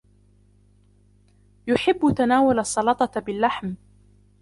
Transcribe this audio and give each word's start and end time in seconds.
يحب 1.67 2.13
تناول 2.17 2.59
السلطة 2.59 3.19
باللحم. 3.19 3.73